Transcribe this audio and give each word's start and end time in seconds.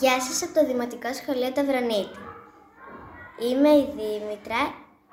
Γεια 0.00 0.20
σας 0.20 0.42
από 0.42 0.54
το 0.54 0.66
Δημοτικό 0.66 1.14
Σχολείο 1.14 1.52
Ταυρονίτη. 1.52 2.18
Είμαι 3.48 3.68
η 3.68 3.84
Δήμητρα 3.96 4.62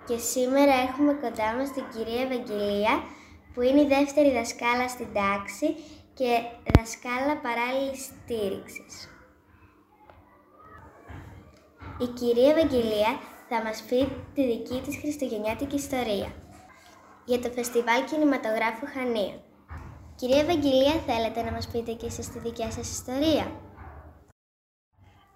και 0.08 0.17
σήμερα 0.17 0.74
έχουμε 0.74 1.13
κοντά 1.13 1.54
μας 1.57 1.71
την 1.71 1.86
κυρία 1.94 2.21
Ευαγγελία 2.21 2.94
που 3.54 3.62
είναι 3.62 3.81
η 3.81 3.88
δεύτερη 3.88 4.31
δασκάλα 4.31 4.88
στην 4.88 5.07
τάξη 5.13 5.76
και 6.13 6.29
δασκάλα 6.76 7.38
παράλληλης 7.46 8.02
στήριξης. 8.05 8.96
Η 12.00 12.07
κυρία 12.07 12.50
Ευαγγελία 12.50 13.11
θα 13.50 13.64
μας 13.64 13.82
πει 13.82 14.00
τη 14.34 14.46
δική 14.46 14.82
της 14.86 14.98
χριστουγεννιάτικη 14.98 15.75
ιστορία 15.75 16.30
για 17.25 17.39
το 17.39 17.50
Φεστιβάλ 17.52 18.04
Κινηματογράφου 18.05 18.86
Χανία. 18.93 19.36
Κυρία 20.16 20.39
Ευαγγελία, 20.39 20.96
θέλετε 21.07 21.43
να 21.43 21.52
μας 21.52 21.68
πείτε 21.68 21.91
και 21.91 22.05
εσείς 22.05 22.30
τη 22.30 22.39
δικιά 22.39 22.71
σας 22.71 22.91
ιστορία; 22.91 23.52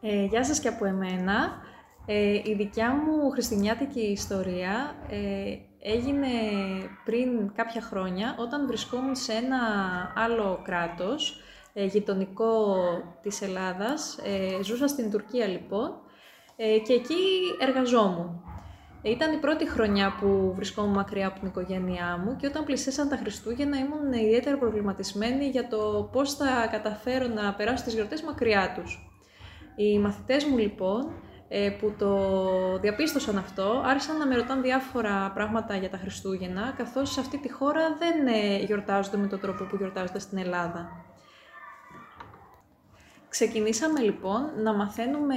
Ε, 0.05 0.23
γεια 0.23 0.43
σας 0.43 0.59
και 0.59 0.67
από 0.67 0.85
εμένα. 0.85 1.61
Ε, 2.05 2.33
η 2.33 2.53
δικιά 2.57 2.93
μου 2.93 3.29
χριστουγεννιάτικη 3.29 3.99
ιστορία 3.99 4.95
ε, 5.09 5.55
έγινε 5.81 6.27
πριν 7.05 7.53
κάποια 7.55 7.81
χρόνια 7.81 8.35
όταν 8.39 8.67
βρισκόμουν 8.67 9.15
σε 9.15 9.33
ένα 9.33 9.59
άλλο 10.15 10.61
κράτος 10.63 11.41
ε, 11.73 11.85
γειτονικό 11.85 12.75
της 13.21 13.41
Ελλάδας. 13.41 14.17
Ε, 14.23 14.63
ζούσα 14.63 14.87
στην 14.87 15.11
Τουρκία 15.11 15.47
λοιπόν 15.47 15.91
ε, 16.55 16.77
και 16.77 16.93
εκεί 16.93 17.23
εργαζόμουν. 17.59 18.43
Ήταν 19.01 19.33
η 19.33 19.37
πρώτη 19.37 19.69
χρονιά 19.69 20.15
που 20.19 20.53
βρισκόμουν 20.55 20.93
μακριά 20.93 21.27
από 21.27 21.39
την 21.39 21.47
οικογένειά 21.47 22.21
μου 22.25 22.35
και 22.35 22.47
όταν 22.47 22.63
πλησίασαν 22.63 23.09
τα 23.09 23.17
Χριστούγεννα 23.17 23.77
ήμουν 23.77 24.13
ιδιαίτερα 24.13 24.57
προβληματισμένη 24.57 25.45
για 25.45 25.67
το 25.67 26.09
πώς 26.11 26.33
θα 26.33 26.67
καταφέρω 26.71 27.27
να 27.27 27.53
περάσω 27.53 27.83
τις 27.83 27.93
γιορτές 27.93 28.21
μακριά 28.21 28.73
τους. 28.75 29.12
Οι 29.75 29.99
μαθητές 29.99 30.45
μου 30.45 30.57
λοιπόν 30.57 31.11
ε, 31.47 31.69
που 31.69 31.93
το 31.97 32.79
διαπίστωσαν 32.79 33.37
αυτό, 33.37 33.81
άρχισαν 33.85 34.17
να 34.17 34.27
με 34.27 34.35
ρωτάνε 34.35 34.61
διάφορα 34.61 35.31
πράγματα 35.33 35.75
για 35.75 35.89
τα 35.89 35.97
Χριστούγεννα, 35.97 36.73
καθώς 36.77 37.11
σε 37.11 37.19
αυτή 37.19 37.37
τη 37.37 37.51
χώρα 37.51 37.97
δεν 37.99 38.27
ε, 38.27 38.57
γιορτάζονται 38.57 39.17
με 39.17 39.27
τον 39.27 39.39
τρόπο 39.39 39.63
που 39.63 39.75
γιορτάζονται 39.75 40.19
στην 40.19 40.37
Ελλάδα. 40.37 40.89
Ξεκινήσαμε 43.29 43.99
λοιπόν 43.99 44.49
να 44.63 44.73
μαθαίνουμε 44.73 45.35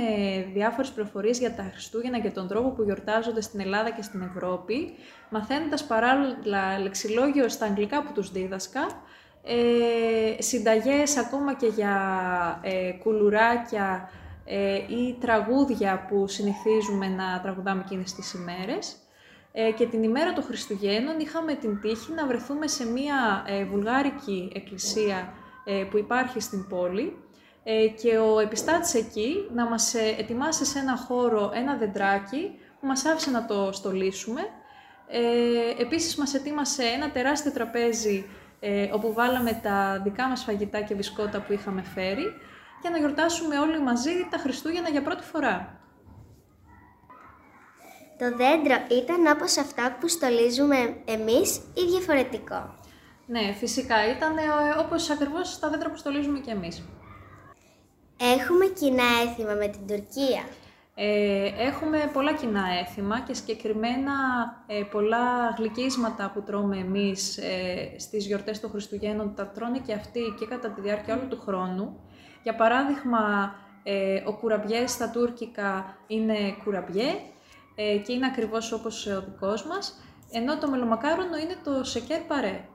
διάφορες 0.53 0.91
πληροφορίες 0.91 1.39
για 1.39 1.55
τα 1.55 1.63
Χριστούγεννα 1.73 2.19
και 2.21 2.31
τον 2.31 2.49
τρόπο 2.49 2.71
που 2.71 2.83
γιορτάζονται 2.83 3.41
στην 3.41 3.61
Ελλάδα 3.61 3.91
και 3.91 4.03
στην 4.03 4.23
Ευρώπη, 4.23 4.95
μαθαίνοντας 5.31 5.85
παράλληλα 5.85 6.79
λεξιλόγιο 6.79 7.49
στα 7.49 7.67
αγγλικά 7.67 8.03
που 8.03 8.13
τους 8.13 8.33
δίδασκα, 8.33 8.87
ε, 9.45 10.43
συνταγές 10.43 11.17
ακόμα 11.17 11.55
και 11.55 11.67
για 11.67 11.97
ε, 12.63 12.93
κουλουράκια 12.93 14.11
ε, 14.13 14.26
ή 14.89 15.17
τραγούδια 15.21 16.07
που 16.09 16.27
συνηθίζουμε 16.29 17.09
να 17.09 17.41
τραγουδάμε 17.43 17.83
εκείνες 17.85 18.15
τις 18.15 18.33
ημέρες. 18.33 18.97
Ε, 19.59 19.71
και 19.71 19.87
την 19.87 20.03
ημέρα 20.03 20.33
των 20.33 20.45
Χριστουγέννων 20.45 21.19
είχαμε 21.19 21.55
την 21.55 21.81
τύχη 21.81 22.13
να 22.13 22.27
βρεθούμε 22.27 22.67
σε 22.67 22.87
μια 22.87 23.45
ε, 23.47 23.65
βουλγάρικη 23.65 24.53
εκκλησία 24.55 25.33
ε, 25.65 25.85
που 25.91 25.99
υπάρχει 25.99 26.41
στην 26.41 26.67
πόλη 26.69 27.17
και 28.03 28.19
ο 28.19 28.39
επιστάτης 28.39 28.95
εκεί 28.95 29.49
να 29.55 29.67
μας 29.67 29.95
ετοιμάσει 29.95 30.65
σε 30.65 30.79
ένα 30.79 30.97
χώρο 30.97 31.51
ένα 31.55 31.77
δεντράκι 31.77 32.59
που 32.81 32.87
μας 32.87 33.05
άφησε 33.05 33.31
να 33.31 33.47
το 33.47 33.73
στολίσουμε. 33.73 34.41
Ε, 35.09 35.83
επίσης 35.83 36.17
μας 36.17 36.35
ετοίμασε 36.35 36.83
ένα 36.83 37.11
τεράστιο 37.11 37.53
τραπέζι 37.53 38.27
όπου 38.93 39.13
βάλαμε 39.13 39.61
τα 39.63 40.01
δικά 40.05 40.29
μας 40.29 40.43
φαγητά 40.43 40.81
και 40.81 40.95
μπισκότα 40.95 41.41
που 41.41 41.53
είχαμε 41.53 41.83
φέρει 41.83 42.25
για 42.87 42.95
να 42.95 43.07
γιορτάσουμε 43.07 43.59
όλοι 43.59 43.83
μαζί 43.83 44.27
τα 44.31 44.39
Χριστούγεννα 44.39 44.89
για 44.89 45.03
πρώτη 45.03 45.23
φορά. 45.23 45.81
Το 48.19 48.37
δέντρο 48.37 48.77
ήταν 49.01 49.27
όπως 49.27 49.57
αυτά 49.57 49.97
που 50.01 50.09
στολίζουμε 50.09 50.97
εμείς 51.05 51.57
ή 51.57 51.85
διαφορετικό; 51.89 52.75
Ναι, 53.27 53.53
φυσικά 53.53 54.11
ήταν 54.17 54.37
ε, 54.37 54.43
όπως 54.79 55.11
ακριβώς 55.11 55.59
τα 55.59 55.69
δέντρα 55.71 55.91
που 55.91 55.97
στολίζουμε 55.97 56.39
και 56.39 56.51
εμείς. 56.51 56.83
Έχουμε 58.21 58.67
κοινά 58.67 59.09
έθιμα 59.25 59.53
με 59.53 59.69
την 59.69 59.87
Τουρκία. 59.87 60.43
Ε, 60.99 61.53
έχουμε 61.57 62.11
πολλά 62.13 62.35
κοινά 62.35 62.65
έθιμα 62.81 63.21
και 63.21 63.35
συγκεκριμένα 63.35 64.13
ε, 64.67 64.83
πολλά 64.83 65.55
γλυκίσματα 65.59 66.31
που 66.35 66.43
τρώμε 66.43 66.77
εμείς 66.77 67.39
ε, 67.39 67.95
στις 67.99 68.27
γιορτές 68.27 68.61
των 68.61 68.71
Χριστουγέννων, 68.71 69.35
τα 69.35 69.49
τρώνε 69.49 69.79
και 69.79 69.93
αυτοί 69.93 70.21
και 70.39 70.47
κατά 70.47 70.71
τη 70.71 70.81
διάρκεια 70.81 71.17
όλου 71.17 71.29
του 71.29 71.41
χρόνου. 71.41 72.01
Για 72.43 72.55
παράδειγμα, 72.55 73.55
ε, 73.83 74.23
ο 74.27 74.33
κουραμπιές 74.33 74.91
στα 74.91 75.11
τουρκικά 75.11 75.97
είναι 76.07 76.57
κουραμπιέ 76.65 77.11
ε, 77.75 77.97
και 77.97 78.13
είναι 78.13 78.27
ακριβώς 78.27 78.73
όπως 78.73 79.07
ο 79.07 79.23
δικός 79.23 79.67
μας, 79.67 80.01
ενώ 80.31 80.59
το 80.59 80.71
μελομακάρονο 80.71 81.37
είναι 81.37 81.57
το 81.65 81.85
σεκέρ 81.85 82.21
παρέ. 82.21 82.69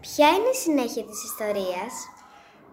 Ποια 0.00 0.28
είναι 0.28 0.48
η 0.52 0.56
συνέχεια 0.56 1.04
της 1.04 1.24
ιστορίας; 1.24 1.92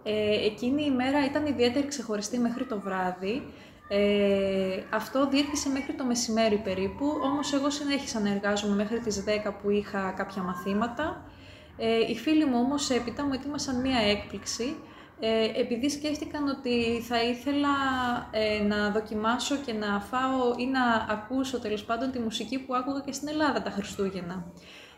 Ε, 0.08 0.46
εκείνη 0.46 0.86
η 0.86 0.92
μέρα 0.92 1.26
ήταν 1.26 1.46
ιδιαίτερη 1.46 1.88
ξεχωριστή 1.88 2.40
μέχρι 2.40 2.66
το 2.66 2.80
βράδυ. 2.80 3.44
Ε, 3.90 4.84
αυτό 4.90 5.30
διήρκησε 5.30 5.70
μέχρι 5.70 5.94
το 5.94 6.06
μεσημέρι 6.06 6.58
περίπου, 6.58 7.06
όμως 7.24 7.54
εγώ 7.54 7.70
συνέχισα 7.70 8.20
να 8.20 8.30
εργάζομαι 8.30 8.76
μέχρι 8.76 9.00
τις 9.00 9.24
10 9.46 9.52
που 9.62 9.70
είχα 9.70 10.14
κάποια 10.18 10.42
μαθήματα 10.42 11.26
ε, 11.78 12.00
οι 12.10 12.16
φίλοι 12.16 12.46
μου 12.46 12.60
όμως 12.60 12.90
έπειτα 12.90 13.26
μου 13.26 13.34
ετοίμασαν 13.34 13.82
μία 13.82 14.00
έκπληξη, 14.00 14.76
ε, 15.20 15.60
επειδή 15.60 15.90
σκέφτηκαν 15.90 16.48
ότι 16.48 17.02
θα 17.08 17.24
ήθελα 17.24 17.70
ε, 18.32 18.64
να 18.64 18.90
δοκιμάσω 18.90 19.56
και 19.56 19.74
να 19.74 20.00
φάω 20.00 20.54
ή 20.58 20.66
να 20.66 20.84
ακούσω 21.10 21.60
τέλος 21.60 21.84
πάντων 21.84 22.12
τη 22.12 22.20
μουσική 22.20 22.60
που 22.60 22.76
άκουγα 22.76 23.02
και 23.06 23.12
στην 23.12 23.28
Ελλάδα 23.28 23.62
τα 23.62 23.70
Χριστούγεννα. 23.70 24.46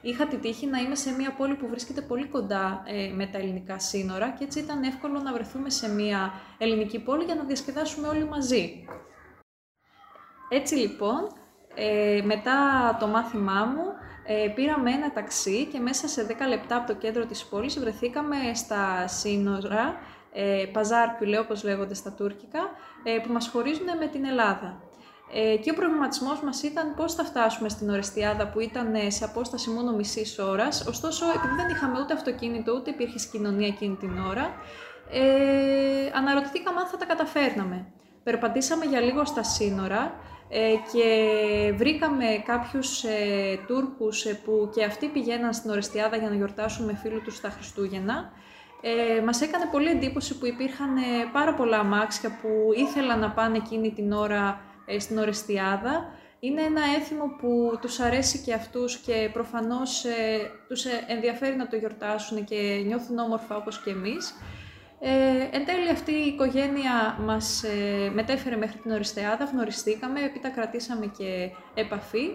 Είχα 0.01 0.27
τη 0.27 0.37
τύχη 0.37 0.65
να 0.65 0.79
είμαι 0.79 0.95
σε 0.95 1.11
μια 1.11 1.33
πόλη 1.33 1.55
που 1.55 1.67
βρίσκεται 1.67 2.01
πολύ 2.01 2.25
κοντά 2.27 2.83
ε, 2.85 3.11
με 3.15 3.25
τα 3.25 3.37
ελληνικά 3.37 3.79
σύνορα 3.79 4.29
και 4.29 4.43
έτσι 4.43 4.59
ήταν 4.59 4.83
εύκολο 4.83 5.19
να 5.19 5.33
βρεθούμε 5.33 5.69
σε 5.69 5.89
μια 5.93 6.33
ελληνική 6.57 6.99
πόλη 6.99 7.23
για 7.23 7.35
να 7.35 7.43
διασκεδάσουμε 7.43 8.07
όλοι 8.07 8.23
μαζί. 8.23 8.85
Έτσι 10.49 10.75
λοιπόν, 10.75 11.27
ε, 11.75 12.21
μετά 12.23 12.57
το 12.99 13.07
μάθημά 13.07 13.65
μου, 13.65 13.83
ε, 14.31 14.47
πήραμε 14.47 14.91
ένα 14.91 15.11
ταξί 15.11 15.65
και 15.65 15.79
μέσα 15.79 16.07
σε 16.07 16.25
10 16.25 16.47
λεπτά 16.47 16.75
από 16.75 16.87
το 16.87 16.95
κέντρο 16.95 17.25
της 17.25 17.45
πόλης 17.45 17.79
βρεθήκαμε 17.79 18.35
στα 18.53 19.07
σύνορα, 19.07 19.95
ε, 20.33 20.65
παζάρκουλε 20.73 21.39
όπως 21.39 21.63
λέγονται 21.63 21.93
στα 21.93 22.11
τουρκικά, 22.11 22.59
ε, 23.03 23.19
που 23.23 23.31
μας 23.31 23.47
χωρίζουν 23.47 23.85
με 23.99 24.07
την 24.07 24.25
Ελλάδα. 24.25 24.81
Ε, 25.33 25.55
και 25.57 25.71
ο 25.71 25.73
προβληματισμός 25.73 26.41
μας 26.41 26.63
ήταν 26.63 26.95
πώς 26.95 27.13
θα 27.13 27.23
φτάσουμε 27.23 27.69
στην 27.69 27.89
Ορεστιάδα 27.89 28.47
που 28.47 28.59
ήταν 28.59 28.95
ε, 28.95 29.09
σε 29.09 29.23
απόσταση 29.23 29.69
μόνο 29.69 29.91
μισής 29.91 30.39
ώρας. 30.39 30.85
Ωστόσο, 30.87 31.25
επειδή 31.25 31.55
δεν 31.55 31.69
είχαμε 31.69 31.99
ούτε 31.99 32.13
αυτοκίνητο 32.13 32.73
ούτε 32.73 32.89
υπήρχε 32.89 33.19
συγκοινωνία 33.19 33.67
εκείνη 33.67 33.95
την 33.95 34.19
ώρα, 34.29 34.53
ε, 35.11 36.17
αναρωτηθήκαμε 36.17 36.79
αν 36.79 36.87
θα 36.87 36.97
τα 36.97 37.05
καταφέρναμε. 37.05 37.85
Περπατήσαμε 38.23 38.85
για 38.85 38.99
λίγο 38.99 39.25
στα 39.25 39.43
σύνορα 39.43 40.13
ε, 40.49 40.73
και 40.93 41.07
βρήκαμε 41.75 42.25
κάποιους 42.45 43.03
ε, 43.03 43.59
Τούρκους 43.67 44.25
ε, 44.25 44.33
που 44.33 44.69
και 44.73 44.83
αυτοί 44.83 45.07
πηγαίναν 45.07 45.53
στην 45.53 45.69
Ορεστιάδα 45.69 46.17
για 46.17 46.29
να 46.29 46.35
γιορτάσουν 46.35 46.85
με 46.85 46.95
φίλους 46.95 47.23
τους 47.23 47.41
τα 47.41 47.49
Χριστούγεννα. 47.49 48.31
Ε, 48.81 49.21
μας 49.21 49.41
έκανε 49.41 49.65
πολύ 49.71 49.89
εντύπωση 49.89 50.37
που 50.37 50.45
υπήρχαν 50.45 50.97
ε, 50.97 51.01
πάρα 51.31 51.53
πολλά 51.53 51.77
αμάξια 51.79 52.39
που 52.41 52.49
ήθελαν 52.75 53.19
να 53.19 53.29
πάνε 53.29 53.57
εκείνη 53.57 53.91
την 53.91 54.11
ώρα 54.11 54.61
στην 54.97 55.17
Ορεστιάδα. 55.17 56.13
Είναι 56.39 56.61
ένα 56.61 56.81
έθιμο 56.99 57.25
που 57.39 57.77
τους 57.81 57.99
αρέσει 57.99 58.39
και 58.39 58.53
αυτούς 58.53 58.97
και 58.97 59.29
προφανώς 59.33 60.05
τους 60.67 60.85
ενδιαφέρει 61.07 61.55
να 61.55 61.67
το 61.67 61.75
γιορτάσουν 61.75 62.43
και 62.43 62.83
νιώθουν 62.85 63.17
όμορφα 63.17 63.55
όπως 63.55 63.81
και 63.83 63.89
εμείς. 63.89 64.33
Ε, 65.01 65.57
εν 65.57 65.65
τέλει 65.65 65.89
αυτή 65.89 66.11
η 66.11 66.27
οικογένεια 66.27 67.17
μας 67.19 67.63
ε, 67.63 68.09
μετέφερε 68.13 68.55
μέχρι 68.55 68.77
την 68.77 68.91
Οριστεάδα, 68.91 69.45
γνωριστήκαμε, 69.45 70.19
έπειτα 70.23 70.49
κρατήσαμε 70.49 71.05
και 71.17 71.49
επαφή. 71.73 72.27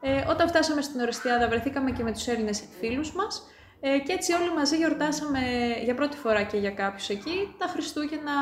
Ε, 0.00 0.24
όταν 0.28 0.48
φτάσαμε 0.48 0.82
στην 0.82 1.00
Οριστεάδα 1.00 1.48
βρεθήκαμε 1.48 1.90
και 1.90 2.02
με 2.02 2.12
τους 2.12 2.26
Έλληνες 2.26 2.64
φίλους 2.80 3.12
μας 3.12 3.46
ε, 3.80 3.98
και 3.98 4.12
έτσι 4.12 4.32
όλοι 4.32 4.52
μαζί 4.54 4.76
γιορτάσαμε 4.76 5.40
για 5.84 5.94
πρώτη 5.94 6.16
φορά 6.16 6.42
και 6.42 6.56
για 6.56 6.70
κάποιους 6.70 7.08
εκεί 7.08 7.54
τα 7.58 7.66
Χριστούγεννα 7.66 8.32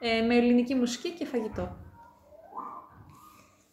ε, 0.00 0.20
με 0.20 0.36
ελληνική 0.36 0.74
μουσική 0.74 1.10
και 1.10 1.26
φαγητό. 1.26 1.76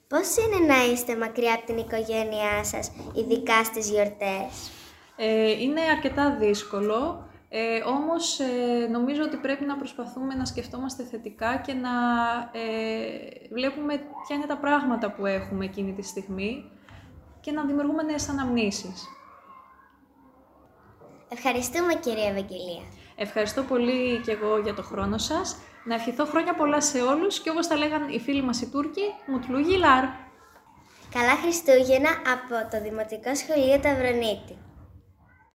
Πώς 0.07 0.35
είναι 0.37 0.73
να 0.73 0.85
είστε 0.85 1.17
μακριά 1.17 1.53
από 1.53 1.65
την 1.65 1.77
οικογένειά 1.77 2.63
σας, 2.63 2.91
ειδικά 3.15 3.63
στις 3.63 3.89
γιορτές; 3.89 4.71
Ε, 5.15 5.51
είναι 5.61 5.81
αρκετά 5.81 6.35
δύσκολο. 6.39 7.29
Ε, 7.49 7.79
όμως 7.79 8.39
ε, 8.39 8.87
νομίζω 8.91 9.23
ότι 9.23 9.37
πρέπει 9.37 9.65
να 9.65 9.77
προσπαθούμε 9.77 10.33
να 10.33 10.45
σκεφτόμαστε 10.45 11.03
θετικά 11.03 11.57
και 11.57 11.73
να 11.73 11.89
ε, 12.51 13.53
βλέπουμε 13.53 13.93
ποια 13.95 14.35
είναι 14.35 14.45
τα 14.45 14.57
πράγματα 14.57 15.11
που 15.11 15.25
έχουμε 15.25 15.65
εκείνη 15.65 15.93
τη 15.93 16.01
στιγμή 16.01 16.71
και 17.41 17.51
να 17.51 17.65
δημιουργούμε 17.65 18.03
νέες 18.03 18.29
αναμνήσεις. 18.29 19.07
Ευχαριστούμε 21.29 21.93
κυρία 21.93 22.29
Ευαγγελία. 22.29 22.83
Ευχαριστώ 23.15 23.63
πολύ 23.63 24.21
και 24.25 24.31
εγώ 24.31 24.59
για 24.59 24.73
το 24.73 24.83
χρόνο 24.83 25.17
σας. 25.17 25.57
Να 25.87 25.95
ευχηθώ 25.95 26.25
χρόνια 26.25 26.53
πολλά 26.53 26.81
σε 26.81 27.01
όλους 27.01 27.39
και 27.39 27.49
όπως 27.49 27.67
τα 27.67 27.75
λέγαν 27.75 28.09
οι 28.09 28.19
φίλοι 28.19 28.41
μας 28.41 28.61
οι 28.61 28.69
Τούρκοι, 28.69 29.13
Μουτλού 29.25 29.59
Γιλάρ. 29.59 30.03
Καλά 31.13 31.35
Χριστούγεννα 31.41 32.09
από 32.09 32.69
το 32.71 32.81
Δημοτικό 32.81 33.35
Σχολείο 33.35 33.79
Ταυρονίτη. 33.79 34.64